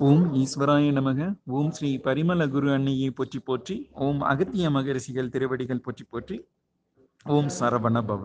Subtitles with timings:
[0.00, 1.20] ஓம் ஈஸ்வராய நமக.
[1.56, 6.36] ஓம் ஸ்ரீ பரிமள குரு அன்னையை போற்றி போற்றி ஓம் அகத்திய மகரிஷிகள் திருவடிகள் போற்றி போற்றி
[7.26, 8.24] ஓம் சரவண பவ.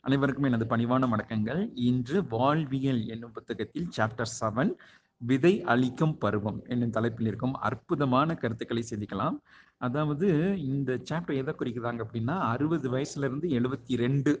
[0.00, 1.62] அனைவருக்கும் எனது பணிவான வணக்கங்கள்.
[1.88, 4.72] இன்று வாழ்வியல் என்னும் புத்தகத்தில் சாப்டர் செவன்
[5.20, 9.38] விதை அளிக்கும் பருவம் என்னும் தலைப்பில் இருக்கும் அற்புதமான கருத்துக்களை சிந்திக்கலாம்
[9.76, 10.28] அதாவது
[10.70, 14.32] இந்த சாப்டர் எதை குறிக்கிறாங்க அப்படின்னா அறுபது வயசுல இருந்து எழுபத்தி ரெண்டு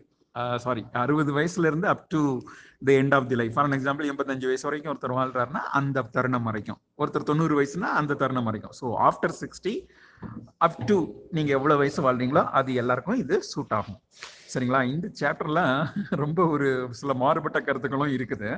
[0.64, 2.20] சாரி அறுபது வயசுல இருந்து up to
[2.86, 6.78] the end of the life for example எண்பத்தஞ்சு வயசு வரைக்கும் ஒருத்தர் வாழ்றாருன்னா அந்த தருணம் வரைக்கும்.
[7.02, 8.74] ஒருத்தர் தொண்ணூறு வயசுனா அந்த தருணம் வரைக்கும்.
[8.80, 9.74] So after sixty
[10.66, 10.96] up to
[11.36, 14.00] நீங்க எவ்வளவு வயசு வாழ்றீங்களோ அது எல்லாருக்கும் இது சூட் ஆகும்.
[14.52, 14.80] சரிங்களா?
[14.94, 15.60] இந்த சாப்டர்ல
[16.22, 16.68] ரொம்ப ஒரு
[17.00, 18.50] சில மாறுபட்ட கருத்துக்களும் இருக்குது.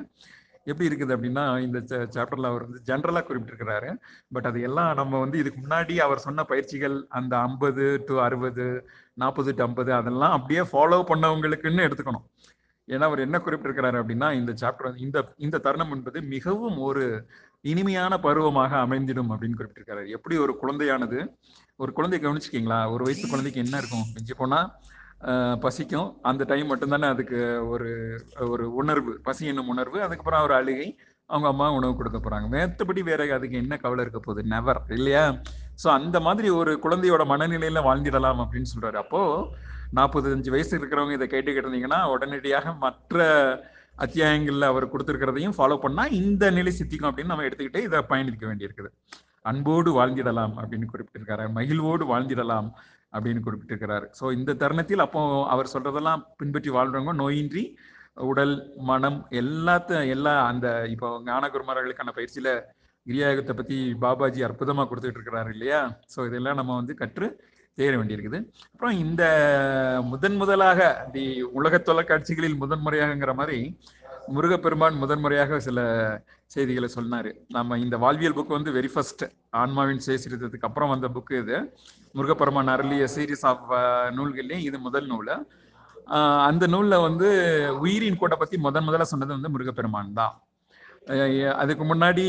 [0.69, 1.79] எப்படி இருக்குது அப்படின்னா இந்த
[2.15, 3.89] சாப்டர்ல அவர் வந்து ஜென்ரலா குறிப்பிட்டிருக்கிறாரு.
[4.35, 8.67] பட் அது எல்லாம் நம்ம வந்து இதுக்கு முன்னாடி அவர் சொன்ன பயிற்சிகள் அந்த ஐம்பது டு அறுபது
[9.23, 12.27] நாற்பது டு ஐம்பது அதெல்லாம் அப்படியே ஃபாலோ பண்ணவங்களுக்குன்னு எடுத்துக்கணும்.
[12.87, 17.05] ஏன்னா அவர் என்ன குறிப்பிட்டிருக்கிறாரு அப்படின்னா இந்த சாப்டர் இந்த இந்த தருணம் என்பது மிகவும் ஒரு
[17.71, 21.17] இனிமையான பருவமாக அமைந்திடும் அப்படின்னு குறிப்பிட்டிருக்காரு எப்படி ஒரு குழந்தையானது
[21.83, 22.79] ஒரு குழந்தை கவனிச்சுக்கீங்களா?
[22.93, 24.05] ஒரு வயசு குழந்தைக்கு என்ன இருக்கும்?
[24.15, 24.59] மிஞ்சி போனா
[25.59, 26.17] பசிக்கும்.
[26.21, 29.19] அந்த டைம் மட்டும்தானே அதுக்கு ஒரு ஒரு உணர்வு.
[29.23, 30.01] பசி என்னும் உணர்வு.
[30.01, 30.99] அதுக்கப்புறம் ஒரு அழுகை.
[31.25, 32.47] அவங்க அம்மா உணவு கொடுக்க போறாங்க.
[32.55, 34.47] மேத்தபடி வேற அதுக்கு என்ன கவலை இருக்க போகுது?
[34.47, 35.41] நெவர் இல்லையா?
[35.83, 38.93] ஸோ அந்த மாதிரி ஒரு குழந்தையோட மனநிலையில வாழ்ந்திடலாம் அப்படின்னு சொல்றாரு.
[38.93, 39.47] அப்போ
[39.95, 43.25] நாற்பத்தஞ்சு வயசு இருக்கிறவங்க இதை கேட்டு கேட்டிருந்தீங்கன்னா உடனடியாக மற்ற
[43.95, 48.89] அத்தியாயங்களில் அவர் கொடுத்துருக்கிறதையும் ஃபாலோ பண்ணால் இந்த நிலை சித்திக்கும் அப்படின்னு நம்ம எடுத்துக்கிட்டே இதை பயணிக்க வேண்டியிருக்குது.
[49.41, 51.51] அன்போடு வாழ்ந்திடலாம் அப்படின்னு குறிப்பிட்டிருக்காரு.
[51.51, 52.69] மகிழ்வோடு வாழ்ந்திடலாம்.
[53.13, 54.05] அப்படின்னு குறிப்பிட்டிருக்கிறார்.
[54.19, 55.21] ஸோ இந்த தருணத்தில் அப்போ
[55.53, 57.63] அவர் சொல்றதெல்லாம் பின்பற்றி வாழ்றவங்க நோயின்றி
[58.29, 58.55] உடல்
[58.89, 62.51] மனம் எல்லாத்த எல்லா அந்த இப்போ ஞானகுருமார்களுக்கான பயிற்சியில
[63.05, 65.81] கிரியாயுகத்தை பத்தி பாபாஜி அற்புதமா கொடுத்துட்டு இருக்கிறாரு இல்லையா?
[66.13, 67.27] ஸோ இதெல்லாம் நம்ம வந்து கற்று
[67.77, 68.39] தேர வேண்டியிருக்குது.
[68.73, 69.23] அப்புறம் இந்த
[70.11, 70.79] முதன் முதலாக
[71.13, 71.25] தி
[71.59, 73.59] உலக தொலைக்காட்சிகளில் முதன் முறையாகங்கிற மாதிரி
[74.35, 75.79] முருகப்பெருமான் முதன்முறையாக சில
[76.53, 77.31] செய்திகளை சொன்னாரு.
[77.55, 79.23] நம்ம இந்த வாழ்வியல் புக் வந்து வெரி ஃபர்ஸ்ட்
[79.61, 81.57] ஆன்மாவின் சேசிரித்ததுக்கு அப்புறம் வந்த புக்கு இது.
[82.17, 85.33] முருகப்பெருமான் அருளிய சீரீஸ் ஆஃப் uh, நூல்கள்லேயும் இது முதல் நூல்.
[86.49, 87.29] அந்த நூலில் வந்து
[87.83, 90.35] உயிரின் கூட்டை பற்றி முதன் முதல்ல சொன்னது வந்து முருகப்பெருமான் தான்.
[91.61, 92.25] அதுக்கு முன்னாடி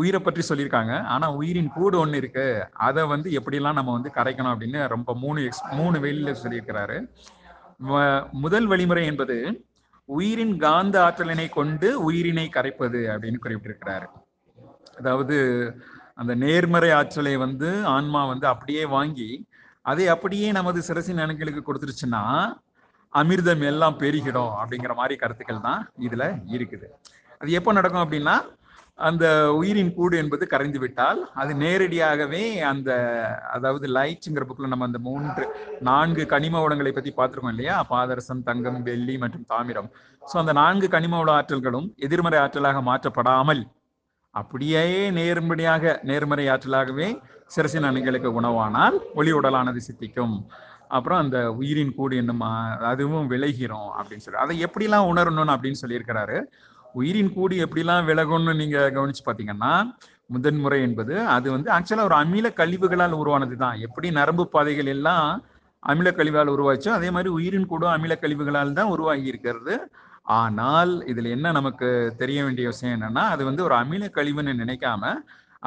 [0.00, 0.94] உயிரை பற்றி சொல்லியிருக்காங்க.
[1.14, 2.46] ஆனால் உயிரின் கூடு ஒன்று இருக்கு.
[2.88, 6.98] அதை வந்து எப்படிலாம் நம்ம வந்து கரைக்கணும் அப்படின்னு ரொம்ப மூணு எக்ஸ் மூணு வெளியில சொல்லியிருக்கிறாரு.
[8.44, 9.36] முதல் வழிமுறை என்பது
[10.08, 14.06] உயிரின் காந்த ஆற்றலினை கொண்டு உயிரினை கரைப்பது அப்படின்னு குறிப்பிட்டிருக்கிறாரு.
[14.98, 15.36] அதாவது
[16.20, 19.30] அந்த நேர்மறை ஆற்றலை வந்து ஆன்மா வந்து அப்படியே வாங்கி
[19.90, 22.22] அதை அப்படியே நமது சிரசின் அணுக்களுக்கு கொடுத்துருச்சுன்னா
[23.12, 26.24] அமிர்தம் எல்லாம் பெருகிடும் அப்படிங்கிற மாதிரி கருத்துக்கள் தான் இதுல
[26.56, 26.86] இருக்குது.
[27.40, 28.36] அது எப்போ நடக்கும் அப்படின்னா
[28.98, 29.24] அந்த
[29.58, 32.90] உயிரின் கூடு என்பது கரைந்து விட்டால் அது நேரடியாகவே அந்த
[33.54, 35.44] அதாவது லைட்ங்கிற புக்கில் நம்ம அந்த மூன்று
[35.88, 37.76] நான்கு கனிம உடங்களை பற்றி பார்த்துருக்கோம் இல்லையா?
[37.92, 39.88] பாதரசம் தங்கம் வெள்ளி மற்றும் தாமிரம்.
[40.22, 43.62] ஸோ அந்த நான்கு கனிம உட ஆற்றல்களும் எதிர்மறை ஆற்றலாக மாற்றப்படாமல்
[44.34, 44.84] அப்படியே
[45.18, 47.08] நேர்மறையாக நேர்மறை ஆற்றலாகவே
[47.54, 50.36] சிரசின் அணுகளுக்கு உணவானால் ஒளி உடலானது சித்திக்கும்.
[50.96, 52.42] அப்புறம் அந்த உயிரின் கூடு என்னும்
[52.92, 56.38] அதுவும் விளைகிறோம் அப்படின்னு சொல்லி அதை எப்படிலாம் உணரணும் அப்படின்னு சொல்லியிருக்கிறாரு.
[56.94, 59.72] உயிரின் கூடு எப்படிலாம் விலகும்னு நீங்க கவனிச்சு பார்த்தீங்கன்னா
[60.34, 63.76] முதன்முறை என்பது அது வந்து ஆக்சுவலா ஒரு அமில கழிவுகளால் உருவானது தான்.
[63.86, 65.28] எப்படி நரம்பு பாதைகள் எல்லாம்
[65.82, 69.74] அமில கழிவால் உருவாச்சோ அதே மாதிரி உயிரின் கூடும் அமில கழிவுகளால் தான் உருவாகி இருக்கிறது.
[70.38, 71.88] ஆனால் இதுல என்ன நமக்கு
[72.20, 75.12] தெரிய வேண்டிய விஷயம் என்னன்னா அது வந்து ஒரு அமில கழிவுன்னு நினைக்காம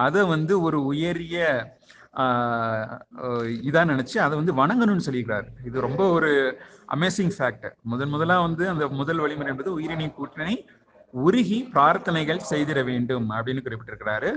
[0.05, 1.35] அதை வந்து ஒரு உயரிய
[3.67, 6.31] இதா நினைச்சு அதை வந்து வணங்கணும்னு சொல்லியிருக்கிறாரு இது ரொம்ப ஒரு
[6.95, 10.55] அமேசிங் ஃபேக்ட் முதன் முதலா வந்து அந்த முதல் வழிமுறை என்பது உயிரினை கூட்டினை
[11.25, 14.31] உருகி பிரார்த்தனைகள் செய்திட வேண்டும் அப்படின்னு குறிப்பிட்டிருக்கிறாரு.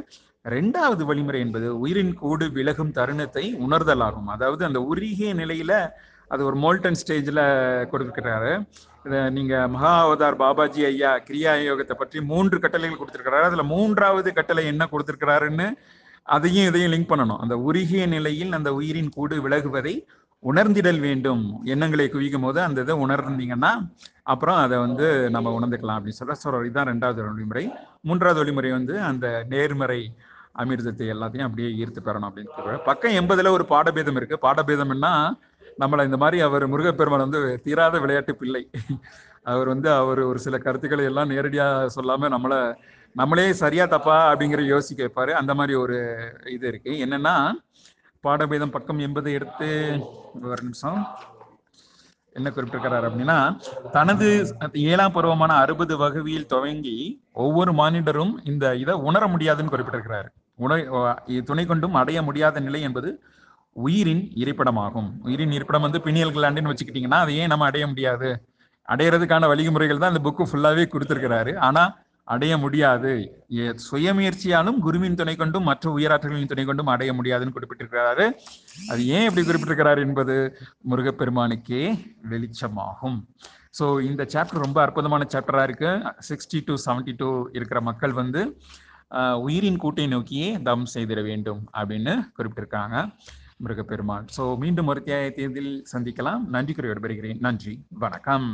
[0.54, 4.30] ரெண்டாவது வழிமுறை என்பது உயிரின் கூடு விலகும் தருணத்தை உணர்தலாகும்.
[4.34, 5.72] அதாவது அந்த உருகிய நிலையில
[6.34, 7.41] அது ஒரு மோல்டன் ஸ்டேஜ்ல
[7.92, 8.52] கொடுத்துருக்கிறாரு.
[9.06, 13.48] இதை நீங்க மகா அவதார் பாபாஜி ஐயா கிரியா யோகத்தை பற்றி மூன்று கட்டளைகள் கொடுத்துருக்கிறாரு.
[13.50, 15.66] அதுல மூன்றாவது கட்டளை என்ன கொடுத்துருக்கிறாருன்னு
[16.36, 17.41] அதையும் இதையும் லிங்க் பண்ணணும்.
[17.44, 19.94] அந்த உருகிய நிலையில் அந்த உயிரின் கூடு விலகுவதை
[20.49, 21.43] உணர்ந்திடல் வேண்டும்.
[21.73, 23.73] எண்ணங்களை குவிக்கும் போது அந்த இதை உணர்ந்தீங்கன்னா
[24.33, 26.37] அப்புறம் அதை வந்து நம்ம உணர்ந்துக்கலாம் அப்படின்னு சொல்ற.
[26.43, 27.65] சொல்ற இதுதான் ரெண்டாவது வழிமுறை.
[28.09, 30.01] மூன்றாவது வழிமுறை வந்து அந்த நேர்மறை
[30.63, 34.39] அமிர்தத்தை எல்லாத்தையும் அப்படியே ஈர்த்து பெறணும் அப்படின்னு சொல்றாரு பக்கம் எண்பதுல ஒரு பாடபேதம் இருக்கு.
[34.47, 35.13] பாடபேதம்னா
[35.83, 38.63] நம்மளை இந்த மாதிரி அவர் முருகப்பெருமான் வந்து தீராத விளையாட்டு பிள்ளை.
[39.53, 42.59] அவர் வந்து அவர் ஒரு சில கருத்துக்களை எல்லாம் நேரடியாக சொல்லாம நம்மளை
[43.16, 45.33] நம்மளே சரியா தப்பா அப்படிங்கிற யோசிக்க வைப்பாரு.
[45.41, 45.97] அந்த மாதிரி ஒரு
[46.57, 46.93] இது இருக்கு.
[47.04, 47.34] என்னன்னா
[48.27, 49.69] பாடபேதம் பக்கம் எண்பது எடுத்து
[50.49, 50.99] ஒரு நிமிஷம்.
[52.39, 53.37] என்ன குறிப்பிட்டிருக்கிறார் அப்படின்னா
[53.95, 54.27] தனது
[54.91, 56.97] ஏழாம் பருவமான அறுபது வகுவியில் துவங்கி
[57.45, 60.28] ஒவ்வொரு மானிடரும் இந்த இதை உணர முடியாதுன்னு குறிப்பிட்டிருக்கிறார்.
[60.65, 60.78] உண
[61.49, 63.11] துணை கொண்டும் அடைய முடியாத நிலை என்பது
[63.87, 65.11] உயிரின் இருப்பிடமாகும்.
[65.27, 68.31] உயிரின் இருப்பிடம் வந்து பிணியல் கிளாண்டுன்னு வச்சுக்கிட்டீங்கன்னா அதை ஏன் நம்ம அடைய முடியாது.
[68.89, 71.53] அடையிறதுக்கான வழிமுறைகள் தான் இந்த புக்கு ஃபுல்லாவே கொடுத்துருக்கிறாரு.
[71.69, 71.83] ஆனா
[72.34, 73.12] அடைய முடியாது.
[73.86, 78.27] சுயமுயற்சியாலும் குருவின் துணை கொண்டும் மற்ற உயராற்றல்களின் துணை கொண்டும் அடைய முடியாதுன்னு குறிப்பிட்டிருக்கிறாரு.
[78.92, 80.36] அது ஏன் இப்படி குறிப்பிட்டிருக்கிறார் என்பது
[80.92, 81.82] முருகப்பெருமானுக்கே
[82.32, 83.18] வெளிச்சமாகும்.
[83.78, 85.91] ஸோ இந்த சாப்டர் ரொம்ப அற்புதமான சாப்டரா இருக்கு.
[86.28, 88.42] சிக்ஸ்டி டு செவன்டி டூ இருக்கிற மக்கள் வந்து
[89.47, 92.97] உயிரின் கூட்டை நோக்கியே தம் செய்திட வேண்டும் அப்படின்னு குறிப்பிட்டிருக்காங்க
[93.65, 94.26] முருகப்பெருமான்.
[94.36, 96.44] ஸோ மீண்டும் ஒரு தேதியில் சந்திக்கலாம்.
[96.54, 97.42] நன்றி கூறி விடைபெறுகிறேன்.
[97.48, 97.74] நன்றி.
[98.04, 98.48] வணக்கம்.